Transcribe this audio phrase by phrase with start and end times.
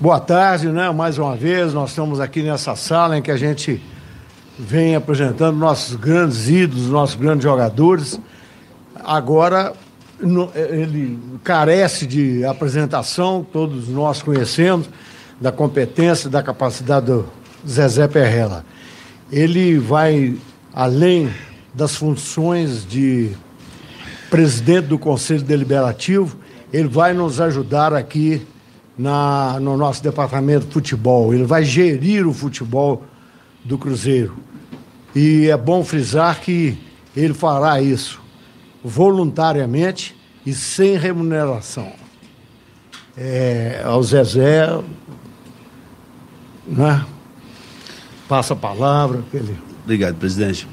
[0.00, 0.90] Boa tarde, né?
[0.90, 3.82] Mais uma vez, nós estamos aqui nessa sala em que a gente
[4.58, 8.20] vem apresentando nossos grandes ídolos, nossos grandes jogadores.
[9.04, 9.72] Agora,
[10.54, 14.88] ele carece de apresentação, todos nós conhecemos,
[15.40, 17.26] da competência, da capacidade do
[17.66, 18.64] Zezé Perrella.
[19.30, 20.36] Ele vai
[20.72, 21.30] além
[21.72, 23.30] das funções de
[24.28, 26.36] presidente do Conselho Deliberativo,
[26.72, 28.44] ele vai nos ajudar aqui
[28.96, 31.34] na, no nosso departamento de futebol.
[31.34, 33.04] Ele vai gerir o futebol
[33.64, 34.36] do Cruzeiro.
[35.14, 36.78] E é bom frisar que
[37.16, 38.20] ele fará isso
[38.84, 41.92] voluntariamente e sem remuneração.
[43.16, 44.68] É, ao Zezé,
[46.66, 47.06] né?
[48.28, 49.22] Passa a palavra.
[49.32, 49.56] Ele...
[49.84, 50.66] Obrigado, presidente.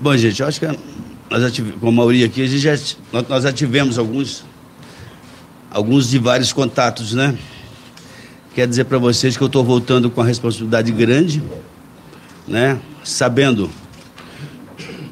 [0.00, 0.66] Bom, gente, eu acho que
[1.30, 2.74] nós já tivemos, com a maioria aqui, a gente já,
[3.28, 4.44] nós já tivemos alguns,
[5.70, 7.36] alguns de vários contatos, né?
[8.54, 11.42] Quer dizer para vocês que eu estou voltando com a responsabilidade grande,
[12.48, 12.80] né?
[13.04, 13.70] Sabendo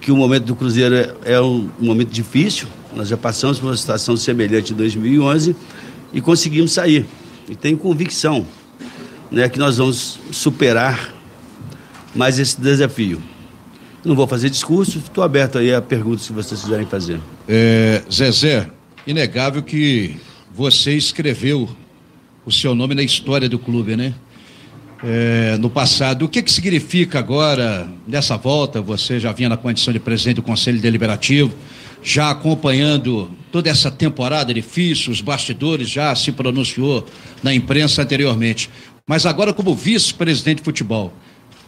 [0.01, 2.67] que o momento do Cruzeiro é, é um momento difícil.
[2.95, 5.55] Nós já passamos por uma situação semelhante em 2011
[6.13, 7.07] e conseguimos sair.
[7.49, 8.47] E tenho convicção
[9.31, 11.15] né, que nós vamos superar
[12.15, 13.23] mais esse desafio.
[14.05, 17.21] Não vou fazer discurso, estou aberto aí a perguntas que vocês quiserem fazer.
[17.47, 18.71] É, Zezé,
[19.07, 20.17] inegável que
[20.55, 21.69] você escreveu
[22.49, 24.15] o seu nome na história do clube, né?
[25.05, 26.25] É, no passado.
[26.25, 28.81] O que, que significa agora, nessa volta?
[28.81, 31.55] Você já vinha na condição de presidente do Conselho Deliberativo,
[32.03, 37.07] já acompanhando toda essa temporada difícil, os bastidores já se pronunciou
[37.43, 38.71] na imprensa anteriormente.
[39.07, 41.13] Mas agora, como vice-presidente de futebol,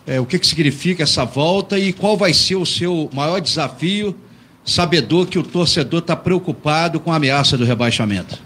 [0.06, 4.16] é, o que, que significa essa volta e qual vai ser o seu maior desafio,
[4.64, 8.40] sabedor que o torcedor está preocupado com a ameaça do rebaixamento?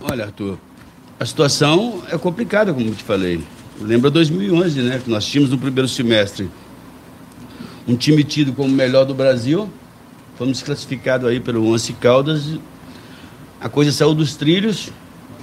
[0.00, 0.58] Olha, Arthur,
[1.18, 3.40] a situação é complicada, como te falei.
[3.80, 5.00] Lembra 2011, né?
[5.02, 6.48] Que nós tínhamos no primeiro semestre
[7.88, 9.70] um time tido como o melhor do Brasil.
[10.36, 12.58] Fomos classificados aí pelo Once Caldas.
[13.60, 14.90] A coisa saiu dos trilhos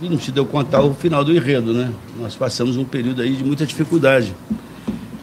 [0.02, 1.92] e não se deu contar o final do enredo, né?
[2.20, 4.36] Nós passamos um período aí de muita dificuldade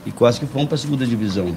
[0.06, 1.56] e quase que fomos para a segunda divisão.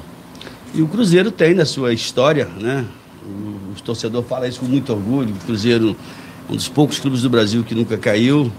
[0.73, 2.85] E o Cruzeiro tem na sua história, né?
[3.25, 5.33] O, o torcedor fala isso com muito orgulho.
[5.33, 5.95] O Cruzeiro,
[6.49, 8.51] um dos poucos clubes do Brasil que nunca caiu.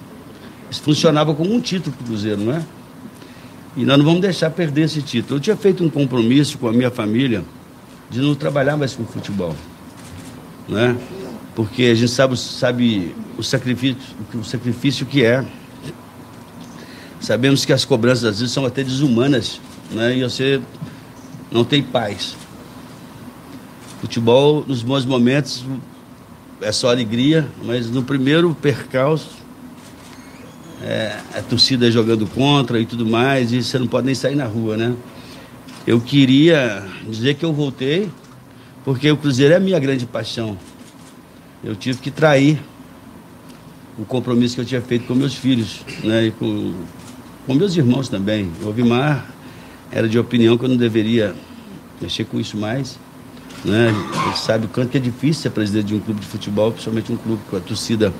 [0.71, 2.63] Isso funcionava como um título para o Cruzeiro, não é?
[3.77, 5.37] E nós não vamos deixar perder esse título.
[5.37, 7.45] Eu tinha feito um compromisso com a minha família
[8.11, 9.55] de não trabalhar mais com futebol,
[10.69, 10.97] né?
[11.55, 13.97] Porque a gente sabe, sabe o sacrifício,
[14.35, 15.45] o sacrifício que é.
[17.21, 19.61] Sabemos que as cobranças às vezes são até desumanas
[19.91, 20.17] né?
[20.17, 20.61] E você
[21.51, 22.37] não tem paz.
[24.01, 25.65] Futebol, nos bons momentos,
[26.61, 29.31] é só alegria, mas no primeiro percalço,
[30.84, 34.45] é, a torcida jogando contra e tudo mais, e você não pode nem sair na
[34.45, 34.95] rua, né?
[35.87, 38.11] Eu queria dizer que eu voltei,
[38.84, 40.59] porque o Cruzeiro é a minha grande paixão.
[41.62, 42.61] Eu tive que trair
[43.99, 46.27] o compromisso que eu tinha feito com meus filhos, né?
[46.27, 46.75] E com,
[47.47, 48.51] com meus irmãos também.
[48.62, 49.27] O Ovimar
[49.91, 51.34] era de opinião que eu não deveria
[52.01, 52.99] mexer com isso mais.
[53.65, 53.89] Né?
[54.27, 57.16] Ele sabe o quanto é difícil ser presidente de um clube de futebol, principalmente um
[57.16, 58.12] clube com a torcida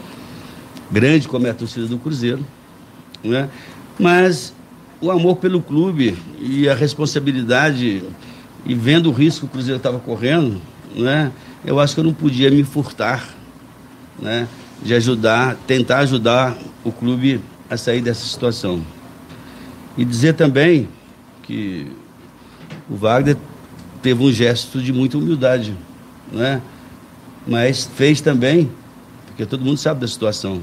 [0.91, 2.45] grande como é a torcida do Cruzeiro.
[3.23, 3.49] Né?
[3.99, 4.55] Mas
[5.01, 8.03] o amor pelo clube e a responsabilidade
[8.67, 10.61] e vendo o risco que o Cruzeiro estava correndo,
[10.95, 11.31] né?
[11.65, 13.29] eu acho que eu não podia me furtar
[14.21, 14.49] né?
[14.83, 18.83] de ajudar, tentar ajudar o clube a sair dessa situação.
[19.97, 20.89] E dizer também
[21.43, 21.91] que
[22.89, 23.37] o Wagner
[24.03, 25.75] teve um gesto de muita humildade,
[26.33, 26.61] né?
[27.47, 28.71] Mas fez também,
[29.27, 30.63] porque todo mundo sabe da situação,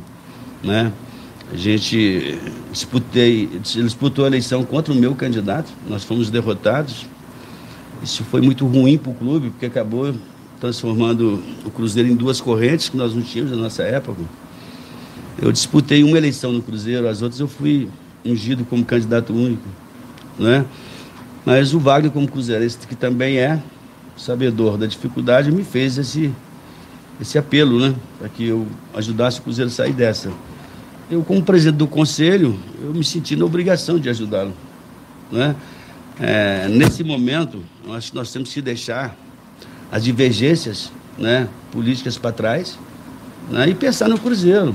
[0.63, 0.91] né?
[1.51, 2.37] A gente
[2.71, 7.05] disputei, disputou a eleição contra o meu candidato, nós fomos derrotados.
[8.01, 10.13] Isso foi muito ruim para o clube, porque acabou
[10.59, 14.21] transformando o Cruzeiro em duas correntes que nós não tínhamos na nossa época.
[15.41, 17.89] Eu disputei uma eleição no Cruzeiro, as outras eu fui
[18.23, 19.67] ungido como candidato único
[20.37, 20.65] né?
[21.45, 23.61] Mas o Wagner, como cruzeirense, que também é
[24.17, 26.31] sabedor da dificuldade, me fez esse,
[27.19, 27.95] esse apelo, né?
[28.19, 30.31] Para que eu ajudasse o Cruzeiro a sair dessa.
[31.11, 34.53] Eu, como presidente do conselho, eu me senti na obrigação de ajudá-lo,
[35.31, 35.55] né?
[36.19, 39.15] É, nesse momento, eu acho que nós temos que deixar
[39.91, 42.79] as divergências né, políticas para trás
[43.49, 44.73] né, e pensar no Cruzeiro.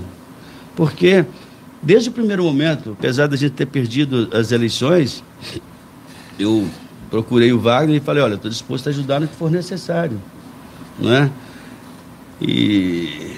[0.74, 1.24] Porque
[1.86, 5.22] Desde o primeiro momento, apesar da gente ter perdido as eleições,
[6.36, 6.66] eu
[7.08, 10.20] procurei o Wagner e falei, olha, estou disposto a ajudar no que for necessário.
[10.98, 11.30] Não é?
[12.40, 13.36] E...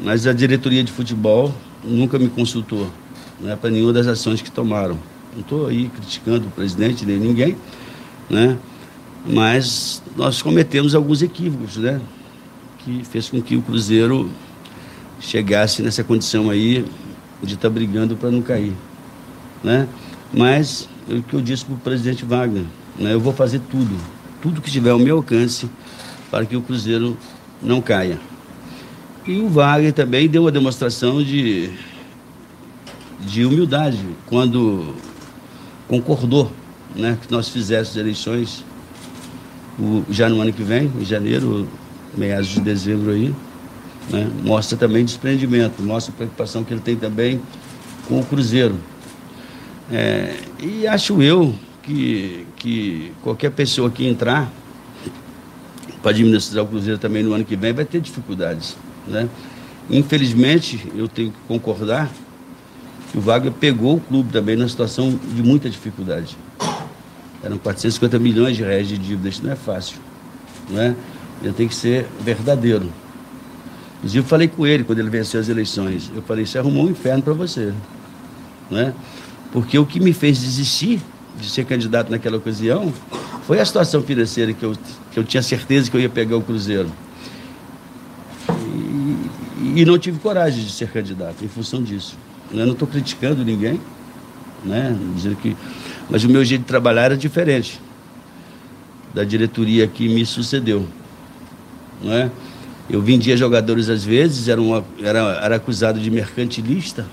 [0.00, 1.54] Mas a diretoria de futebol
[1.84, 2.88] nunca me consultou.
[3.40, 4.98] né, para nenhuma das ações que tomaram.
[5.32, 7.56] Não estou aí criticando o presidente nem ninguém,
[8.28, 8.58] né?
[9.24, 12.00] mas nós cometemos alguns equívocos, né?
[12.78, 14.30] que fez com que o Cruzeiro
[15.20, 16.84] chegasse nessa condição aí
[17.42, 18.74] de estar tá brigando para não cair.
[19.62, 19.86] Né?
[20.32, 22.64] Mas o que eu disse para o presidente Wagner,
[22.98, 23.14] né?
[23.14, 23.96] eu vou fazer tudo,
[24.42, 25.68] tudo que tiver ao meu alcance
[26.30, 27.16] para que o Cruzeiro
[27.62, 28.18] não caia.
[29.28, 31.68] E o Wagner também deu uma demonstração de,
[33.20, 34.94] de humildade quando
[35.86, 36.50] concordou
[36.96, 38.64] né, que nós fizéssemos eleições
[39.78, 41.68] o, já no ano que vem, em janeiro,
[42.16, 43.34] meados de dezembro aí.
[44.08, 47.38] Né, mostra também desprendimento, mostra a preocupação que ele tem também
[48.08, 48.76] com o Cruzeiro.
[49.92, 54.50] É, e acho eu que, que qualquer pessoa que entrar
[56.00, 58.74] para administrar o Cruzeiro também no ano que vem vai ter dificuldades.
[59.08, 59.28] Né?
[59.90, 62.10] Infelizmente, eu tenho que concordar
[63.10, 66.36] que o Wagner pegou o clube também numa situação de muita dificuldade.
[67.42, 69.98] Eram 450 milhões de reais de dívida, isso não é fácil.
[70.68, 70.94] Né?
[71.42, 72.92] Ele tem que ser verdadeiro.
[73.98, 76.10] Inclusive, eu falei com ele quando ele venceu as eleições.
[76.14, 77.72] Eu falei: Você arrumou um inferno para você.
[78.70, 78.92] Né?
[79.52, 81.00] Porque o que me fez desistir
[81.40, 82.92] de ser candidato naquela ocasião
[83.46, 84.76] foi a situação financeira que eu,
[85.10, 86.90] que eu tinha certeza que eu ia pegar o Cruzeiro.
[89.78, 92.16] E, não tive coragem de ser candidato em função disso.
[92.50, 93.80] Eu não estou criticando ninguém,
[94.64, 94.96] né?
[95.14, 95.56] Dizendo que,
[96.10, 97.80] mas o meu jeito de trabalhar era diferente
[99.14, 100.84] da diretoria que me sucedeu,
[102.02, 102.28] não é?
[102.90, 107.06] Eu vendia jogadores às vezes, era, uma, era, era acusado de mercantilista,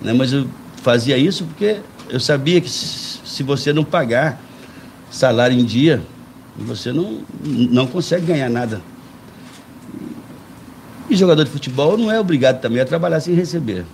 [0.00, 0.14] né?
[0.14, 0.46] mas eu
[0.82, 4.40] fazia isso porque eu sabia que se você não pagar
[5.10, 6.02] salário em dia,
[6.56, 8.80] você não, não consegue ganhar nada.
[11.10, 13.84] E jogador de futebol não é obrigado também a trabalhar sem receber,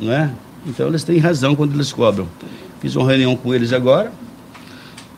[0.00, 0.30] não é?
[0.66, 2.26] Então eles têm razão quando eles cobram.
[2.80, 4.10] Fiz uma reunião com eles agora,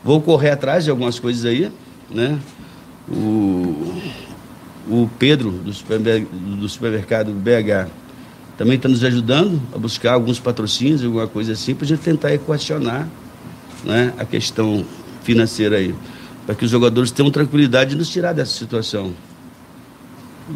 [0.03, 1.71] vou correr atrás de algumas coisas aí,
[2.09, 2.37] né?
[3.07, 4.01] O,
[4.89, 5.71] o Pedro, do,
[6.57, 7.89] do supermercado BH,
[8.57, 12.33] também está nos ajudando a buscar alguns patrocínios, alguma coisa assim, para a gente tentar
[12.33, 13.07] equacionar
[13.83, 14.85] né, a questão
[15.23, 15.95] financeira aí,
[16.45, 19.13] para que os jogadores tenham tranquilidade de nos tirar dessa situação.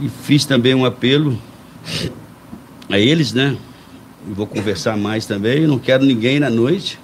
[0.02, 1.40] E fiz também um apelo
[2.90, 3.58] a eles, né?
[4.28, 5.64] E vou conversar mais também.
[5.64, 7.00] Eu não quero ninguém na noite.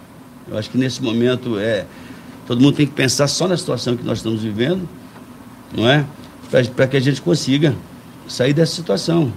[0.47, 1.85] Eu acho que nesse momento é
[2.45, 4.87] todo mundo tem que pensar só na situação que nós estamos vivendo,
[5.75, 6.05] não é?
[6.75, 7.75] Para que a gente consiga
[8.27, 9.33] sair dessa situação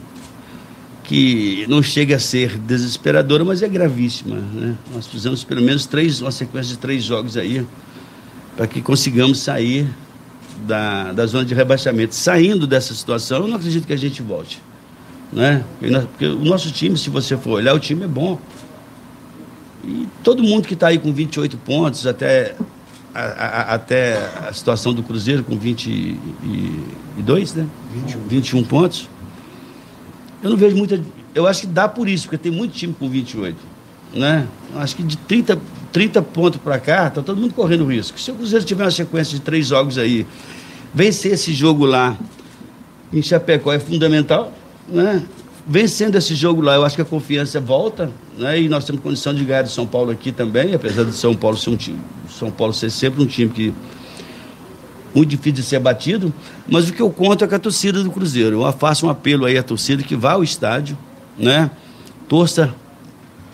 [1.04, 4.36] que não chega a ser desesperadora, mas é gravíssima.
[4.36, 4.76] Né?
[4.94, 7.66] Nós fizemos pelo menos três, uma sequência de três jogos aí,
[8.54, 9.88] para que consigamos sair
[10.68, 12.14] da, da zona de rebaixamento.
[12.14, 14.62] Saindo dessa situação, eu não acredito que a gente volte.
[15.32, 15.64] Né?
[15.80, 18.38] Porque o nosso time, se você for olhar, o time é bom.
[19.84, 22.54] E todo mundo que está aí com 28 pontos, até
[23.14, 27.66] a, a, até a situação do Cruzeiro com 22, né?
[27.92, 28.20] 21.
[28.28, 29.08] 21 pontos
[30.42, 31.00] eu não vejo muita.
[31.34, 33.56] Eu acho que dá por isso, porque tem muito time com 28.
[34.14, 34.46] Né?
[34.72, 35.60] Eu acho que de 30,
[35.92, 38.18] 30 pontos para cá, está todo mundo correndo risco.
[38.18, 40.26] Se o Cruzeiro tiver uma sequência de três jogos aí,
[40.94, 42.16] vencer esse jogo lá
[43.12, 44.52] em Chapecó é fundamental.
[44.88, 45.22] Né?
[45.66, 48.58] Vencendo esse jogo lá, eu acho que a confiança volta, né?
[48.58, 51.58] E nós temos condição de ganhar de São Paulo aqui também, apesar de São Paulo
[51.58, 53.74] ser um time, São Paulo ser sempre um time que
[55.14, 56.32] muito difícil de ser batido,
[56.66, 58.62] mas o que eu conto é com a torcida do Cruzeiro.
[58.62, 60.96] Eu faço um apelo aí à torcida que vá ao estádio,
[61.36, 61.70] né?
[62.28, 62.74] Torça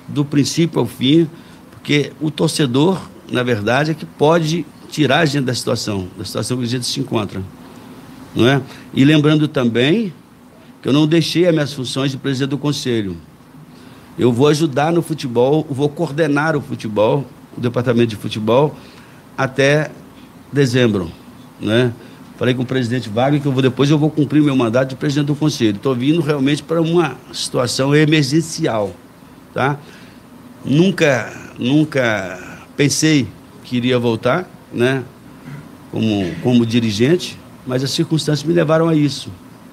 [0.06, 1.28] do princípio ao fim,
[1.70, 4.64] porque o torcedor, na verdade, é que pode
[4.94, 7.42] tirar a gente da situação, da situação que a gente se encontra.
[8.34, 8.60] Não é?
[8.92, 10.12] E lembrando também
[10.82, 13.16] que eu não deixei as minhas funções de presidente do conselho.
[14.18, 18.76] Eu vou ajudar no futebol, vou coordenar o futebol, o departamento de futebol,
[19.36, 19.90] até
[20.52, 21.10] dezembro
[21.60, 21.92] né?
[22.36, 24.96] Falei com o presidente Wagner que eu vou, depois eu vou cumprir meu mandato de
[24.96, 25.76] presidente do conselho.
[25.76, 28.94] Estou vindo realmente para uma situação emergencial,
[29.52, 29.78] tá?
[30.64, 33.28] Nunca, nunca pensei
[33.62, 35.04] que iria voltar, né?
[35.90, 39.30] Como, como dirigente, mas as circunstâncias me levaram a isso.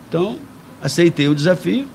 [0.08, 0.38] Então,
[0.81, 1.88] aceitei o desafio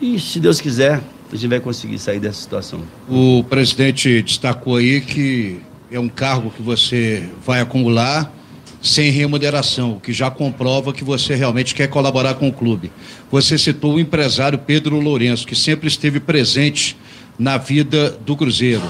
[0.00, 2.80] e, se Deus quiser, a gente vai conseguir sair dessa situação.
[3.08, 8.32] O presidente destacou aí que é um cargo que você vai acumular
[8.80, 12.92] sem remuneração, o que já comprova que você realmente quer colaborar com o clube.
[13.30, 16.96] Você citou o empresário Pedro Lourenço, que sempre esteve presente
[17.38, 18.84] na vida do Cruzeiro.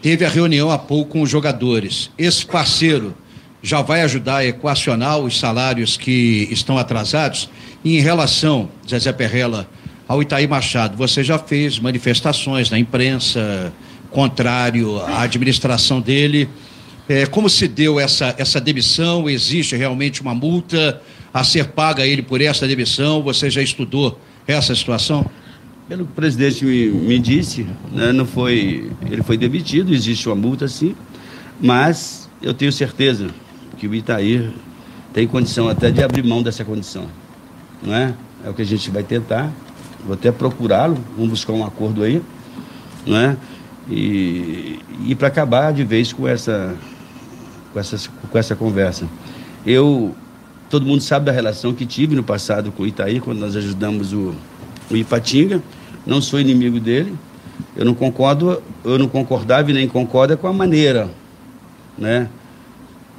[0.00, 2.10] Teve a reunião há pouco com os jogadores.
[2.16, 3.14] Esse parceiro
[3.60, 7.50] já vai ajudar a equacionar os salários que estão atrasados?
[7.84, 9.68] E em relação, Zezé Perrella,
[10.06, 10.96] ao Itaí Machado.
[10.96, 13.72] Você já fez manifestações na imprensa
[14.10, 16.48] contrário à administração dele.
[17.08, 19.28] É, como se deu essa, essa demissão?
[19.28, 21.02] Existe realmente uma multa
[21.32, 23.22] a ser paga a ele por essa demissão?
[23.22, 25.28] Você já estudou essa situação?
[25.88, 30.36] Pelo que o presidente me, me disse, né, não foi, ele foi demitido, existe uma
[30.36, 30.94] multa sim,
[31.58, 33.28] mas eu tenho certeza
[33.78, 34.52] que o Itaí
[35.14, 37.06] tem condição até de abrir mão dessa condição.
[37.82, 38.12] Não é?
[38.44, 39.50] É o que a gente vai tentar.
[40.04, 42.20] Vou até procurá-lo, vamos buscar um acordo aí,
[43.06, 43.36] não é?
[43.90, 46.76] E, e para acabar de vez com essa,
[47.72, 49.08] com, essa, com essa conversa.
[49.64, 50.14] Eu,
[50.68, 54.12] todo mundo sabe da relação que tive no passado com o Itaí, quando nós ajudamos
[54.12, 54.34] o,
[54.90, 55.62] o Ipatinga
[56.06, 57.14] não sou inimigo dele.
[57.76, 61.10] Eu não concordo, eu não concordava e nem concordo com a maneira,
[61.96, 62.28] né?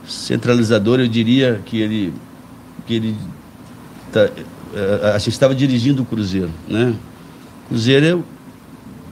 [0.08, 2.14] Centralizador, eu diria que ele
[2.86, 3.16] que ele
[4.12, 6.96] tá, uh, acho que estava dirigindo o Cruzeiro, né?
[7.68, 8.24] Cruzeiro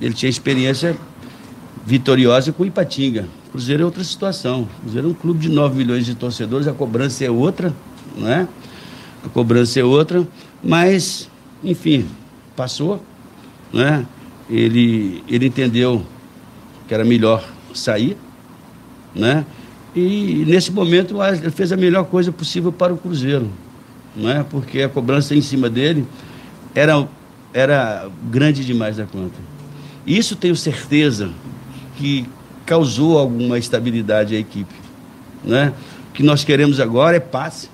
[0.02, 0.96] ele tinha experiência
[1.86, 3.28] vitoriosa com o Ipatinga.
[3.52, 4.68] Cruzeiro é outra situação.
[4.82, 7.74] Cruzeiro é um clube de 9 milhões de torcedores, a cobrança é outra,
[8.16, 8.48] né?
[9.26, 10.28] A cobrança é outra,
[10.64, 11.30] mas
[11.64, 12.08] enfim,
[12.56, 13.02] passou
[13.74, 14.06] né?
[14.50, 16.06] ele, ele entendeu
[16.88, 17.44] que era melhor
[17.74, 18.18] sair,
[19.14, 19.46] né?
[19.96, 21.16] E nesse momento
[21.54, 23.50] fez a melhor coisa possível para o Cruzeiro,
[24.16, 24.46] né?
[24.50, 26.06] Porque a cobrança em cima dele
[26.74, 27.08] era,
[27.54, 29.36] era grande demais da conta.
[30.06, 31.32] Isso tenho certeza
[31.98, 32.26] que
[32.66, 34.76] causou alguma estabilidade à equipe,
[35.44, 35.74] né?
[36.10, 37.70] O que nós queremos agora é paz.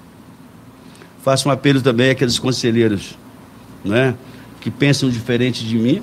[1.24, 3.18] Faço um apelo também àqueles conselheiros,
[3.84, 4.16] né?
[4.64, 6.02] Que pensam diferente de mim,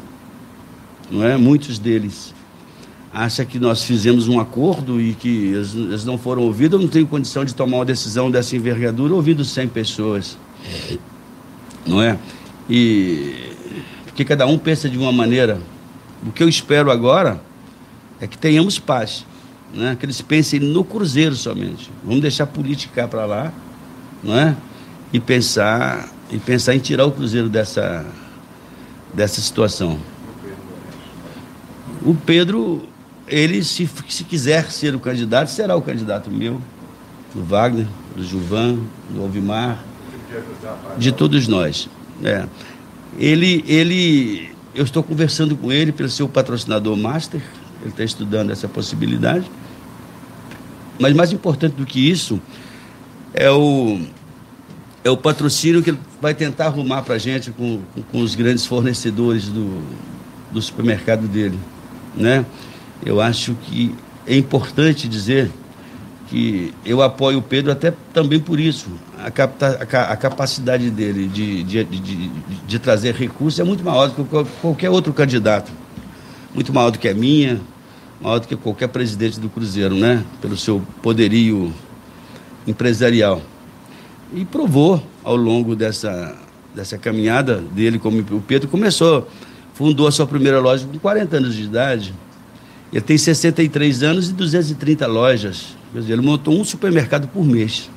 [1.10, 1.34] não é?
[1.34, 2.34] Muitos deles
[3.10, 6.78] acham que nós fizemos um acordo e que eles, não foram ouvidos.
[6.78, 10.36] Eu não tenho condição de tomar uma decisão dessa envergadura ouvindo 100 pessoas,
[11.86, 12.18] não é?
[12.68, 13.54] E
[14.04, 15.58] porque cada um pensa de uma maneira.
[16.26, 17.40] O que eu espero agora
[18.20, 19.24] é que tenhamos paz,
[19.72, 19.96] né?
[19.98, 21.90] Que eles pensem no Cruzeiro somente.
[22.04, 23.50] Vamos deixar a política para lá,
[24.22, 24.54] não é?
[25.14, 28.04] E pensar e pensar em tirar o Cruzeiro dessa
[29.12, 29.98] dessa situação.
[32.02, 32.82] O Pedro,
[33.26, 36.60] ele, se, se quiser ser o candidato, será o candidato meu,
[37.34, 37.86] do Wagner,
[38.16, 38.78] do Gilvan,
[39.10, 39.84] do Alvimar,
[40.96, 41.88] de todos nós.
[42.22, 42.46] É.
[43.18, 47.42] Ele, ele, eu estou conversando com ele pelo seu patrocinador master,
[47.80, 49.50] ele está estudando essa possibilidade.
[50.98, 52.40] Mas mais importante do que isso
[53.32, 54.00] é o,
[55.02, 58.66] é o patrocínio que vai tentar arrumar para a gente com, com, com, os grandes
[58.66, 59.82] fornecedores do,
[60.52, 61.58] do supermercado dele.
[62.14, 62.44] Né?
[63.04, 63.94] Eu acho que
[64.26, 65.50] é importante dizer
[66.28, 68.88] que eu apoio o Pedro até também por isso.
[69.18, 72.28] A, capta, a, a capacidade dele de, de, de,
[72.66, 75.72] de, trazer recursos é muito maior do que qualquer outro candidato.
[76.54, 77.60] Muito maior do que a minha,
[78.20, 80.24] maior do que qualquer presidente do Cruzeiro, né?
[80.40, 81.72] Pelo seu poderio
[82.66, 83.42] empresarial
[84.32, 86.36] e provou ao longo dessa,
[86.74, 89.28] dessa caminhada dele, como o Pedro começou,
[89.74, 92.14] fundou a sua primeira loja com 40 anos de idade.
[92.92, 95.76] Ele tem 63 anos e 230 lojas.
[95.94, 97.90] Dizer, ele montou um supermercado por mês.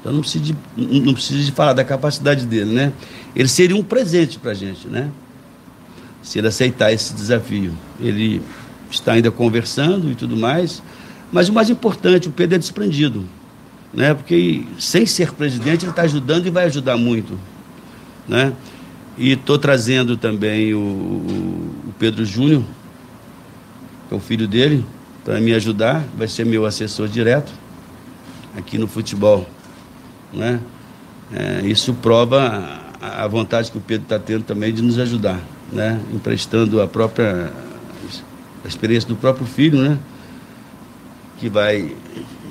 [0.00, 2.92] Então não precisa, de, não precisa de falar da capacidade dele, né?
[3.34, 5.10] Ele seria um presente para a gente, né?
[6.22, 7.72] Se ele aceitar esse desafio.
[8.00, 8.42] Ele
[8.90, 10.82] está ainda conversando e tudo mais.
[11.32, 13.24] Mas o mais importante, o Pedro é desprendido
[13.92, 14.14] né?
[14.14, 17.38] Porque sem ser presidente ele está ajudando e vai ajudar muito,
[18.26, 18.52] né?
[19.16, 22.62] E estou trazendo também o, o Pedro Júnior,
[24.08, 24.84] que é o filho dele,
[25.24, 27.52] para me ajudar, vai ser meu assessor direto
[28.56, 29.48] aqui no futebol,
[30.32, 30.60] né?
[31.32, 35.40] É, isso prova a, a vontade que o Pedro está tendo também de nos ajudar,
[35.72, 36.00] né?
[36.12, 37.52] Emprestando a própria
[38.64, 39.98] a experiência do próprio filho, né?
[41.38, 41.94] Que vai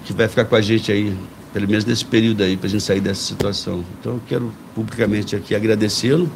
[0.08, 1.14] que vai ficar com a gente aí,
[1.54, 3.84] pelo menos nesse período aí, para a gente sair dessa situação.
[4.00, 6.32] Então eu quero publicamente aqui agradecê-lo.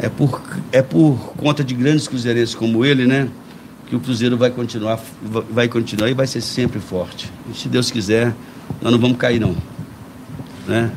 [0.00, 0.42] É por,
[0.72, 3.28] é por conta de grandes cruzeirenses como ele, né?
[3.86, 7.30] Que o Cruzeiro vai continuar, vai continuar e vai ser sempre forte.
[7.48, 8.34] E se Deus quiser,
[8.82, 9.54] nós não vamos cair, não.
[10.66, 10.90] Né?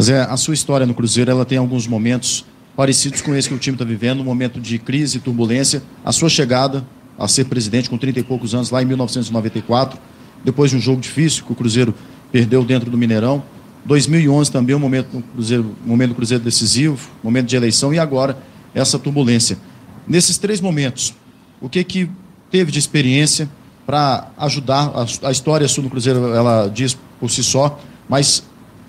[0.00, 2.44] Zé, a sua história no Cruzeiro ela tem alguns momentos
[2.76, 5.82] parecidos com esse que o time está vivendo, um momento de crise e turbulência.
[6.04, 6.86] A sua chegada
[7.18, 9.98] a ser presidente com 30 e poucos anos lá em 1994
[10.44, 11.94] depois de um jogo difícil que o Cruzeiro
[12.30, 13.42] perdeu dentro do Mineirão.
[13.84, 18.38] 2011 também um momento no Cruzeiro, momento do Cruzeiro decisivo, momento de eleição e agora
[18.74, 19.58] essa turbulência.
[20.06, 21.14] Nesses três momentos,
[21.60, 22.10] o que que
[22.50, 23.48] teve de experiência
[23.86, 28.42] para ajudar a, a, história sul do Cruzeiro, ela diz por si só, mas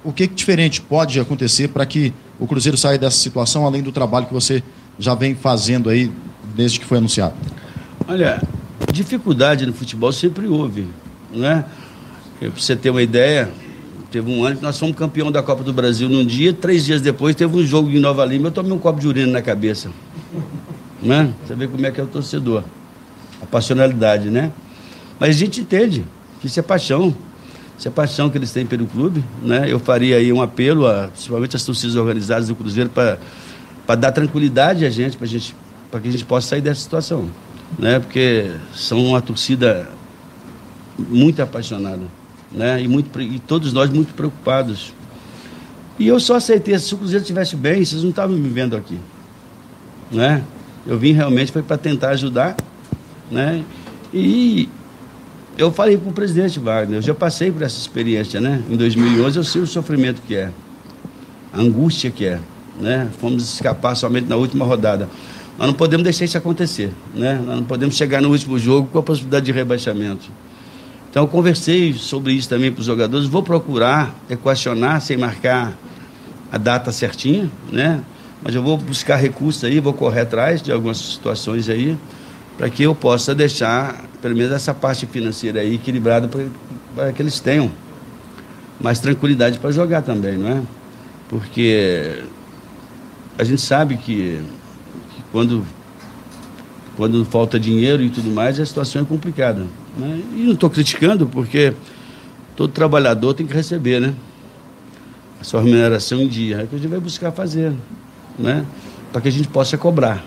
[0.04, 3.92] o que, que diferente pode acontecer para que o Cruzeiro sair dessa situação, além do
[3.92, 4.64] trabalho que você
[4.98, 6.12] já vem fazendo aí
[6.56, 7.34] desde que foi anunciado?
[8.08, 8.42] Olha,
[8.92, 10.88] dificuldade no futebol sempre houve,
[11.32, 11.66] né?
[12.40, 13.50] Para você ter uma ideia,
[14.12, 17.02] teve um ano que nós fomos campeão da Copa do Brasil num dia, três dias
[17.02, 19.90] depois teve um jogo em Nova Lima, eu tomei um copo de urina na cabeça.
[21.02, 21.34] Né?
[21.46, 22.64] Você vê como é que é o torcedor.
[23.42, 24.52] A passionalidade, né?
[25.20, 26.06] Mas a gente entende
[26.42, 27.16] que isso é paixão.
[27.78, 29.66] Isso é paixão que eles têm pelo clube, né?
[29.72, 34.86] Eu faria aí um apelo, a, principalmente as torcidas organizadas do Cruzeiro, para dar tranquilidade
[34.86, 35.56] a gente, para gente,
[35.90, 37.30] que a gente possa sair dessa situação,
[37.78, 38.00] né?
[38.00, 39.90] Porque são uma torcida
[41.00, 42.04] muito apaixonada,
[42.52, 42.82] né?
[42.82, 44.94] E, muito, e todos nós muito preocupados.
[45.98, 48.98] E eu só aceitei, se o Cruzeiro estivesse bem, vocês não estavam me vendo aqui,
[50.12, 50.44] né?
[50.88, 52.56] Eu vim realmente foi para tentar ajudar,
[53.30, 53.64] né?
[54.14, 54.70] E
[55.58, 58.64] eu falei para o presidente Wagner, eu já passei por essa experiência, né?
[58.70, 60.52] Em 2011 eu sei o sofrimento que é,
[61.52, 62.40] a angústia que é,
[62.80, 63.10] né?
[63.20, 65.10] Fomos escapar somente na última rodada.
[65.58, 67.42] Nós não podemos deixar isso acontecer, né?
[67.46, 70.32] Nós não podemos chegar no último jogo com a possibilidade de rebaixamento.
[71.10, 75.74] Então eu conversei sobre isso também para os jogadores, vou procurar equacionar sem marcar
[76.52, 78.04] a data certinha, né?
[78.44, 81.98] Mas eu vou buscar recursos aí, vou correr atrás de algumas situações aí,
[82.58, 86.30] para que eu possa deixar pelo menos essa parte financeira aí equilibrada
[86.96, 87.72] para que eles tenham
[88.80, 90.62] mais tranquilidade para jogar também, não é?
[91.28, 92.24] Porque
[93.38, 94.42] a gente sabe que,
[95.16, 95.66] que, quando,
[96.96, 99.66] quando falta dinheiro e tudo mais, a situação é complicada.
[100.00, 100.22] Né?
[100.36, 101.74] E não estou criticando, porque
[102.56, 104.14] todo trabalhador tem que receber, né?
[105.42, 106.62] A sua remuneração em dia.
[106.62, 107.74] É que a gente vai buscar fazer,
[108.38, 108.66] né?
[109.12, 110.26] Para que a gente possa cobrar,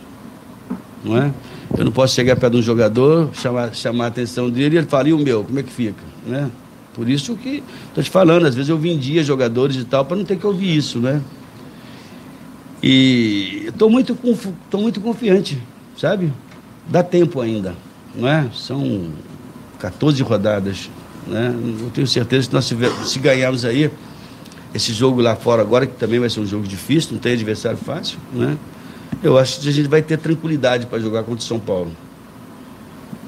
[1.02, 1.32] não é?
[1.76, 4.86] Eu não posso chegar perto de um jogador, chamar, chamar a atenção dele e ele
[4.86, 6.02] fala, e o meu, como é que fica?
[6.26, 6.50] Né?
[6.92, 10.24] Por isso que estou te falando, às vezes eu vendia jogadores e tal, para não
[10.24, 11.22] ter que ouvir isso, né?
[12.82, 14.14] E estou muito,
[14.70, 15.56] tô muito confiante,
[15.96, 16.30] sabe?
[16.88, 17.74] Dá tempo ainda,
[18.14, 18.50] não é?
[18.52, 19.08] São
[19.82, 20.88] 14 rodadas,
[21.26, 21.52] né?
[21.80, 23.90] Eu tenho certeza que nós se, ganharmos aí
[24.72, 27.78] esse jogo lá fora agora, que também vai ser um jogo difícil, não tem adversário
[27.78, 28.56] fácil, né?
[29.22, 31.90] eu acho que a gente vai ter tranquilidade para jogar contra o São Paulo.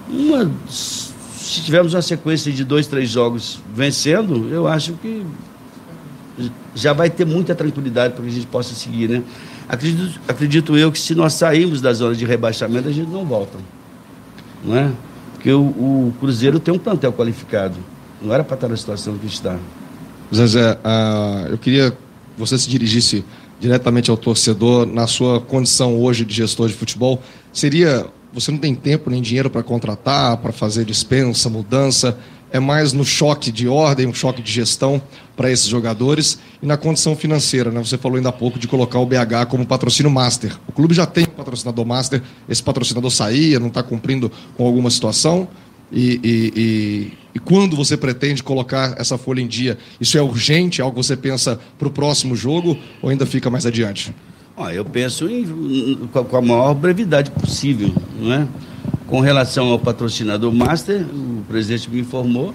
[0.08, 5.26] Uma, se tivermos uma sequência de dois, três jogos vencendo, eu acho que
[6.74, 9.22] já vai ter muita tranquilidade para que a gente possa seguir, né?
[9.68, 13.58] Acredito, acredito eu que se nós sairmos da zona de rebaixamento, a gente não volta.
[14.64, 14.90] Não é?
[15.44, 17.76] Porque o, o Cruzeiro tem um plantel qualificado.
[18.22, 19.58] Não era para estar na situação que está.
[20.34, 21.98] Zezé, uh, eu queria que
[22.38, 23.22] você se dirigisse
[23.60, 28.06] diretamente ao torcedor, na sua condição hoje de gestor de futebol, seria.
[28.32, 32.18] Você não tem tempo nem dinheiro para contratar, para fazer dispensa, mudança,
[32.54, 35.02] é mais no choque de ordem, um choque de gestão
[35.34, 37.72] para esses jogadores e na condição financeira.
[37.72, 37.82] Né?
[37.84, 40.56] Você falou ainda há pouco de colocar o BH como patrocínio master.
[40.68, 44.88] O clube já tem um patrocinador master, esse patrocinador saía, não está cumprindo com alguma
[44.88, 45.48] situação.
[45.90, 49.76] E, e, e, e, quando você pretende colocar essa folha em dia?
[50.00, 50.80] Isso é urgente?
[50.80, 54.14] É algo que você pensa para o próximo jogo ou ainda fica mais adiante?
[54.56, 57.92] Ah, eu penso em, com a maior brevidade possível.
[58.16, 58.48] Não é?
[59.06, 62.54] Com relação ao patrocinador Master, o presidente me informou.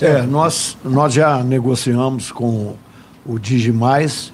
[0.00, 2.76] É, nós, nós já negociamos com
[3.24, 4.30] o Digimais.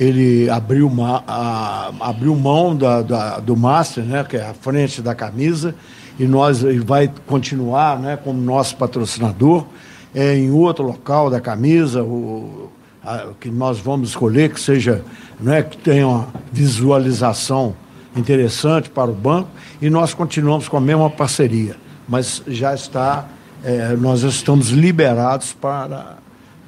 [0.00, 5.02] Ele abriu, uma, a, abriu mão da, da, do Master, né, que é a frente
[5.02, 5.74] da camisa,
[6.18, 9.66] e nós vai continuar né, como nosso patrocinador
[10.14, 12.70] é, em outro local da camisa, o,
[13.04, 15.04] a, que nós vamos escolher, que seja,
[15.38, 17.74] né, que tenha uma visualização
[18.18, 19.48] interessante para o banco,
[19.80, 21.76] e nós continuamos com a mesma parceria.
[22.08, 23.28] Mas já está,
[23.62, 26.18] é, nós estamos liberados para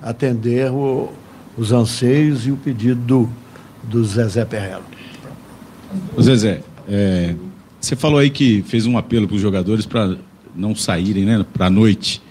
[0.03, 1.13] atender o,
[1.57, 3.29] os anseios e o pedido do,
[3.83, 4.85] do Zezé Perrello.
[6.21, 7.35] Zezé, é,
[7.81, 10.17] você falou aí que fez um apelo para os jogadores para
[10.55, 12.23] não saírem né, para a noite.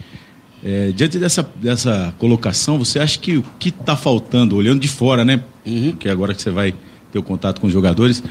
[0.63, 5.23] É, diante dessa, dessa colocação, você acha que o que está faltando, olhando de fora,
[5.23, 5.41] né?
[5.65, 5.91] Uhum.
[5.91, 6.73] Porque agora que você vai
[7.11, 8.21] ter o contato com os jogadores,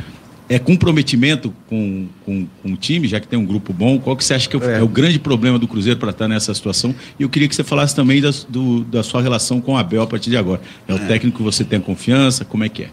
[0.49, 3.99] é comprometimento com, com, com, o time, já que tem um grupo bom.
[3.99, 4.79] Qual que você acha que é, é.
[4.79, 6.95] é o grande problema do Cruzeiro para estar tá nessa situação?
[7.19, 10.03] E eu queria que você falasse também da, do, da sua relação com o Abel
[10.03, 10.61] a partir de agora.
[10.87, 11.07] É o é.
[11.07, 12.45] técnico que você tem confiança?
[12.45, 12.91] Como é que é?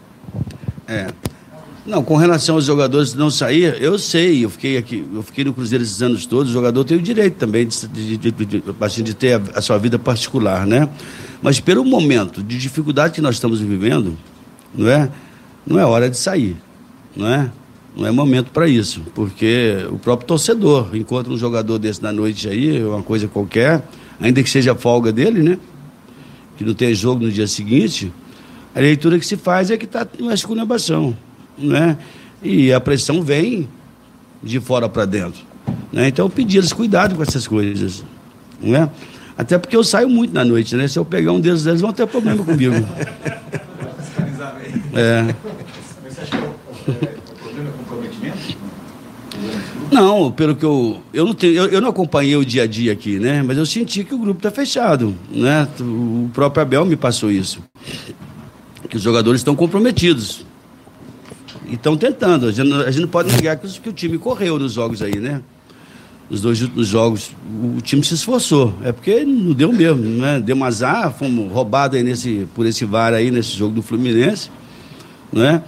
[0.88, 1.08] É.
[1.86, 5.54] Não, com relação aos jogadores não sair, eu sei, eu fiquei aqui, eu fiquei no
[5.54, 9.04] Cruzeiro esses anos todos, o jogador tem o direito também de, de, de, de, assim,
[9.04, 10.90] de ter a, a, sua vida particular, né?
[11.44, 14.18] Mas pelo momento de dificuldade que nós estamos vivendo,
[14.74, 15.12] não é?
[15.66, 16.58] Não é hora de sair,
[17.16, 17.52] não é?
[17.96, 22.50] Não é momento para isso, porque o próprio torcedor encontra um jogador desse na noite
[22.50, 23.82] aí, uma coisa qualquer,
[24.20, 25.58] ainda que seja folga dele, né?
[26.58, 28.12] Que não tenha jogo no dia seguinte,
[28.76, 31.16] A leitura que se faz é que está uma esculhambação,
[31.58, 31.98] né?
[32.44, 33.70] E a pressão vem
[34.44, 35.42] de fora para dentro.
[35.92, 36.10] Né?
[36.10, 38.04] Então eu pedi eles cuidado com essas coisas.
[38.62, 38.90] Né?
[39.38, 40.90] Até porque eu saio muito na noite, né?
[40.90, 42.76] Se eu pegar um deles, eles vão ter problema comigo.
[44.94, 45.55] é.
[49.92, 51.02] Não, pelo que eu.
[51.14, 53.44] Eu não, tenho, eu, eu, não acompanhei o dia a dia aqui, né?
[53.44, 55.16] Mas eu senti que o grupo está fechado.
[55.30, 55.68] Né?
[55.80, 57.60] O próprio Abel me passou isso.
[58.90, 60.46] Que os jogadores estão comprometidos.
[61.68, 62.48] E estão tentando.
[62.48, 65.18] A gente, a gente, não pode negar que, que o time correu nos jogos aí,
[65.20, 65.42] né?
[66.30, 67.32] Nos dois jogos,
[67.78, 68.74] o time se esforçou.
[68.84, 70.40] É porque não deu mesmo, né?
[70.40, 74.50] Deu um azar, fomos roubados aí nesse, por esse VAR aí, nesse jogo do Fluminense,
[75.32, 75.62] né?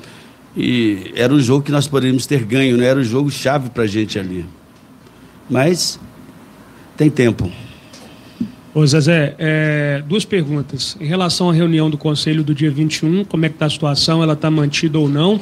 [0.57, 2.87] E era um jogo que nós poderíamos ter ganho, né?
[2.87, 4.43] Era um jogo chave para a gente ali.
[5.47, 5.99] Mas
[6.97, 7.51] tem tempo.
[8.73, 10.97] Ô Zezé, é, duas perguntas.
[10.99, 14.23] Em relação à reunião do Conselho do dia 21, como é que está a situação?
[14.23, 15.39] Ela está mantida ou não?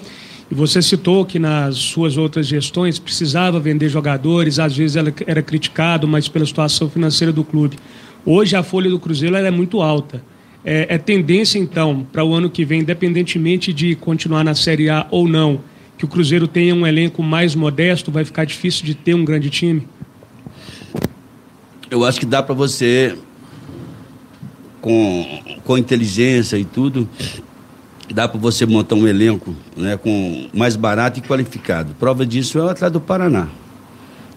[0.51, 5.41] E você citou que nas suas outras gestões precisava vender jogadores, às vezes ela era
[5.41, 7.78] criticado, mas pela situação financeira do clube.
[8.25, 10.21] Hoje a folha do Cruzeiro é muito alta.
[10.65, 15.06] É, é tendência, então, para o ano que vem, independentemente de continuar na Série A
[15.12, 15.62] ou não,
[15.95, 19.49] que o Cruzeiro tenha um elenco mais modesto, vai ficar difícil de ter um grande
[19.49, 19.88] time?
[21.89, 23.15] Eu acho que dá para você,
[24.82, 27.08] com, com inteligência e tudo,
[28.12, 31.93] dá para você montar um elenco né, com mais barato e qualificado.
[31.99, 33.47] Prova disso é o Atlético do Paraná.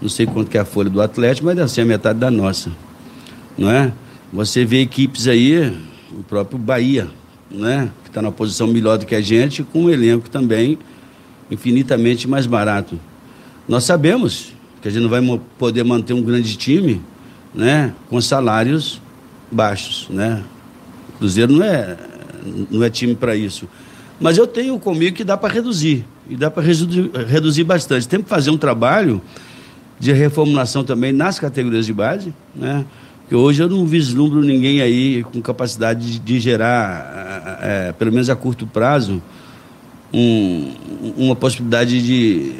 [0.00, 2.30] Não sei quanto que é a folha do Atlético, mas deve ser a metade da
[2.30, 2.70] nossa.
[3.56, 3.92] Não é?
[4.32, 5.74] Você vê equipes aí,
[6.12, 7.08] o próprio Bahia,
[7.50, 10.78] né, que está na posição melhor do que a gente, com um elenco também
[11.50, 12.98] infinitamente mais barato.
[13.66, 15.22] Nós sabemos que a gente não vai
[15.58, 17.00] poder manter um grande time
[17.54, 19.00] né, com salários
[19.50, 20.08] baixos.
[20.10, 20.42] Né?
[21.08, 21.96] O Cruzeiro não é
[22.70, 23.68] não é time para isso.
[24.20, 28.08] Mas eu tenho comigo que dá para reduzir, e dá para reduzir, reduzir bastante.
[28.08, 29.20] Tem que fazer um trabalho
[29.98, 32.84] de reformulação também nas categorias de base, né?
[33.28, 38.30] Porque hoje eu não vislumbro ninguém aí com capacidade de, de gerar, é, pelo menos
[38.30, 39.22] a curto prazo,
[40.10, 40.72] um,
[41.14, 42.54] uma possibilidade de,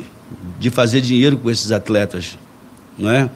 [0.61, 2.37] de fazer dinheiro com esses atletas,
[2.99, 3.31] não é?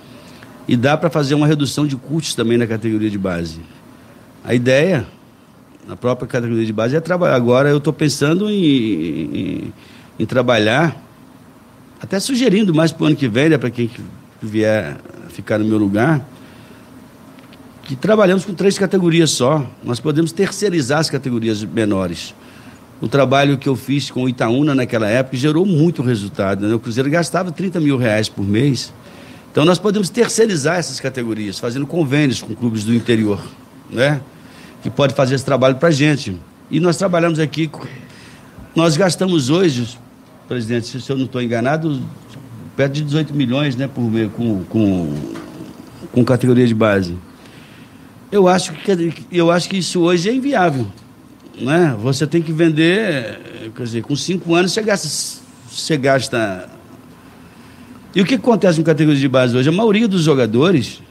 [0.68, 3.60] E dá para fazer uma redução de custos também na categoria de base.
[4.44, 5.06] A ideia
[5.88, 7.34] na própria categoria de base é trabalhar.
[7.34, 9.72] Agora eu estou pensando em, em,
[10.18, 11.02] em, trabalhar,
[11.98, 13.90] até sugerindo mais para o ano que vem, né, para quem
[14.42, 14.98] vier
[15.30, 16.28] ficar no meu lugar,
[17.82, 19.66] que trabalhamos com três categorias só.
[19.82, 22.34] Nós podemos terceirizar as categorias menores.
[23.00, 26.68] O trabalho que eu fiz com o Itaúna naquela época gerou muito resultado.
[26.68, 26.74] Né?
[26.74, 28.92] O Cruzeiro gastava 30 mil reais por mês.
[29.50, 33.40] Então nós podemos terceirizar essas categorias, fazendo convênios com clubes do interior.
[33.90, 34.20] Né?
[34.82, 36.36] que pode fazer esse trabalho para a gente.
[36.70, 37.70] E nós trabalhamos aqui,
[38.74, 39.96] nós gastamos hoje,
[40.48, 42.02] presidente, se eu não estou enganado,
[42.76, 45.14] perto de 18 milhões né, por mês com, com,
[46.10, 47.16] com categoria de base.
[48.32, 50.86] Eu acho, que, eu acho que isso hoje é inviável.
[51.60, 51.96] Né?
[52.00, 55.40] Você tem que vender, quer dizer, com cinco anos você gasta,
[55.70, 56.68] você gasta.
[58.14, 59.68] E o que acontece com categoria de base hoje?
[59.68, 61.02] A maioria dos jogadores,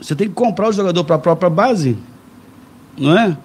[0.00, 1.98] você tem que comprar o jogador para a própria base
[2.98, 3.36] não é?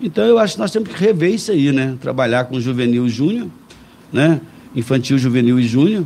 [0.00, 1.96] Então eu acho que nós temos que rever isso aí, né?
[2.00, 3.48] Trabalhar com juvenil e júnior,
[4.12, 4.40] né?
[4.74, 6.04] Infantil, juvenil e júnior,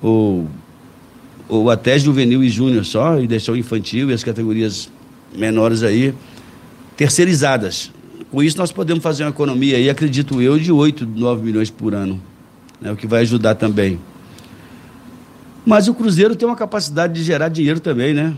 [0.00, 0.46] ou,
[1.48, 4.90] ou até juvenil e júnior só, e deixar o infantil e as categorias
[5.36, 6.14] menores aí
[6.96, 7.92] terceirizadas.
[8.30, 11.94] Com isso nós podemos fazer uma economia aí, acredito eu, de 8, 9 milhões por
[11.94, 12.20] ano,
[12.80, 12.92] né?
[12.92, 13.98] o que vai ajudar também.
[15.64, 18.34] Mas o Cruzeiro tem uma capacidade de gerar dinheiro também, né?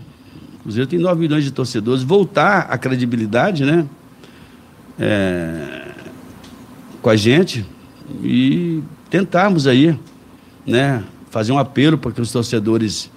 [0.58, 2.02] O Cruzeiro tem 9 milhões de torcedores.
[2.02, 3.86] Voltar a credibilidade, né?
[4.98, 5.92] É,
[7.00, 7.64] com a gente
[8.22, 9.96] e tentarmos aí,
[10.66, 11.04] né?
[11.30, 13.10] Fazer um apelo para que os torcedores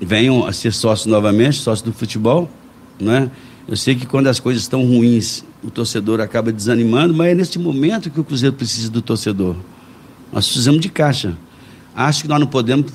[0.00, 2.50] venham a ser sócios novamente, sócios do futebol,
[3.00, 3.30] né?
[3.68, 7.58] Eu sei que quando as coisas estão ruins, o torcedor acaba desanimando, mas é nesse
[7.58, 9.56] momento que o Cruzeiro precisa do torcedor.
[10.32, 11.36] Nós precisamos de caixa.
[11.94, 12.92] Acho que nós não podemos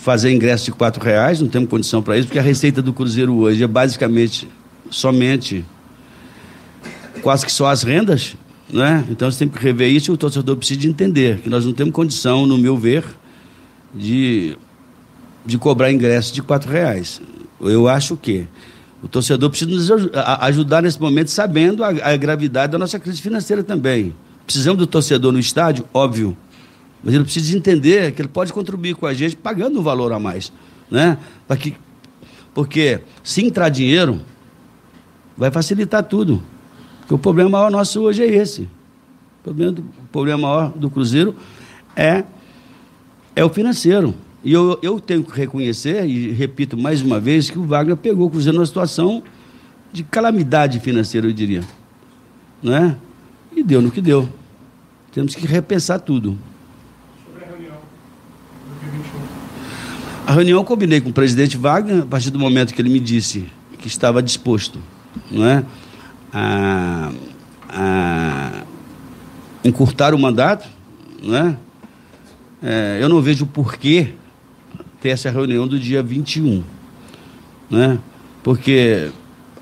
[0.00, 3.34] fazer ingresso de quatro reais, não temos condição para isso, porque a receita do Cruzeiro
[3.34, 4.48] hoje é basicamente
[4.90, 5.64] somente
[7.22, 8.36] quase que só as rendas,
[8.70, 9.04] né?
[9.10, 11.94] Então você tem que rever isso e o torcedor precisa entender que nós não temos
[11.94, 13.04] condição, no meu ver,
[13.94, 14.56] de,
[15.44, 17.20] de cobrar ingresso de quatro reais.
[17.60, 18.46] Eu acho que
[19.02, 19.90] o torcedor precisa nos
[20.40, 24.14] ajudar nesse momento, sabendo a, a gravidade da nossa crise financeira também.
[24.46, 26.36] Precisamos do torcedor no estádio, óbvio.
[27.02, 30.18] Mas ele precisa entender que ele pode contribuir com a gente pagando um valor a
[30.18, 30.50] mais.
[30.90, 31.18] Né?
[31.46, 31.74] Para que,
[32.54, 34.22] porque se entrar dinheiro,
[35.36, 36.42] vai facilitar tudo.
[37.00, 38.62] Porque o problema maior nosso hoje é esse.
[38.62, 41.36] O problema, do, o problema maior do Cruzeiro
[41.94, 42.24] é,
[43.36, 44.14] é o financeiro.
[44.44, 48.26] E eu, eu tenho que reconhecer, e repito mais uma vez, que o Wagner pegou
[48.26, 49.22] o Cruzeiro numa situação
[49.90, 51.62] de calamidade financeira, eu diria.
[52.62, 52.96] Né?
[53.56, 54.28] E deu no que deu.
[55.12, 56.36] Temos que repensar tudo.
[57.24, 57.76] Sobre a reunião
[58.68, 59.20] do dia 21.
[60.26, 63.00] A reunião eu combinei com o presidente Wagner, a partir do momento que ele me
[63.00, 63.46] disse
[63.78, 64.78] que estava disposto
[65.30, 65.64] não é,
[66.32, 67.12] a,
[67.68, 68.62] a
[69.64, 70.68] encurtar o mandato.
[71.22, 71.56] Não é?
[72.62, 74.14] É, eu não vejo porquê
[75.04, 76.64] ter essa reunião do dia 21.
[77.70, 77.98] Né?
[78.42, 79.10] Porque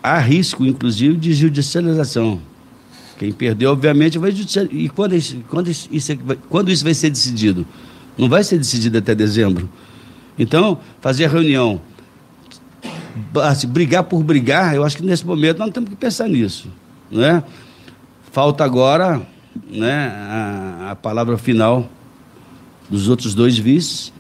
[0.01, 2.41] há risco, inclusive, de judicialização.
[3.19, 4.77] Quem perdeu, obviamente, vai judicializar.
[4.77, 7.67] E quando isso, quando, isso, quando isso vai ser decidido?
[8.17, 9.69] Não vai ser decidido até dezembro.
[10.39, 11.81] Então, fazer a reunião,
[13.43, 16.69] assim, brigar por brigar, eu acho que nesse momento nós temos que pensar nisso.
[17.11, 17.43] Né?
[18.31, 19.21] Falta agora
[19.69, 21.91] né, a, a palavra final
[22.89, 24.13] dos outros dois vices.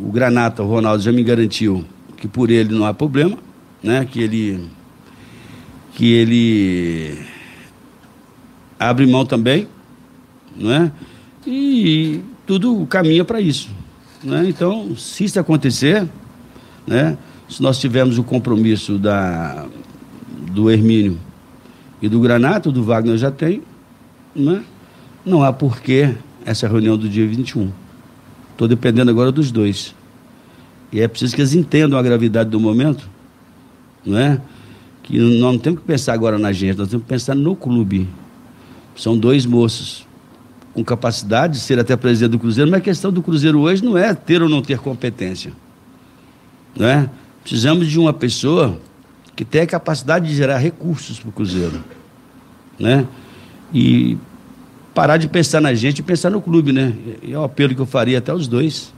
[0.00, 1.84] O Granata, o Ronaldo, já me garantiu
[2.16, 3.38] que por ele não há problema,
[3.82, 4.68] né, que ele
[5.92, 7.18] que ele
[8.78, 9.68] abre mão também,
[10.56, 10.92] não é?
[11.46, 13.70] E tudo caminha para isso.
[14.22, 14.46] Né?
[14.48, 16.08] Então, se isso acontecer,
[16.86, 17.16] né?
[17.48, 19.66] se nós tivermos o compromisso da,
[20.50, 21.18] do Hermínio
[22.00, 23.62] e do Granato, do Wagner já tem,
[24.34, 24.64] né?
[25.24, 27.70] não há porquê essa reunião do dia 21.
[28.54, 29.94] Estou dependendo agora dos dois.
[30.92, 33.10] E é preciso que eles entendam a gravidade do momento,
[34.06, 34.40] não é?
[35.02, 38.08] Que nós não temos que pensar agora na gente, nós temos que pensar no clube.
[38.94, 40.06] São dois moços
[40.72, 43.98] com capacidade de ser até presidente do Cruzeiro, mas a questão do Cruzeiro hoje não
[43.98, 45.52] é ter ou não ter competência.
[46.76, 47.10] Não é?
[47.42, 48.80] Precisamos de uma pessoa
[49.34, 51.82] que tenha capacidade de gerar recursos para o Cruzeiro.
[52.78, 53.04] Né?
[53.72, 54.16] E
[54.94, 56.94] parar de pensar na gente e pensar no clube, né?
[57.22, 58.92] E é o apelo que eu faria até os dois.